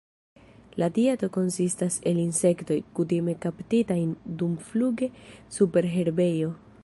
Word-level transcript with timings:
La 0.83 0.87
dieto 0.95 1.27
konsistas 1.35 1.97
el 2.11 2.21
insektoj, 2.23 2.79
kutime 3.01 3.37
kaptitajn 3.45 4.17
dumfluge 4.41 5.11
super 5.59 5.93
herbejo. 5.97 6.55